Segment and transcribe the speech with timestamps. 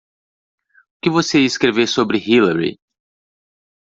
[0.97, 2.79] O que você ia escrever sobre Hillary?